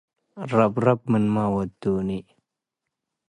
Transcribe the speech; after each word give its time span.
ረብረብ 0.51 0.99
ምንመ 1.11 1.35
ወዱኒ 1.55 2.09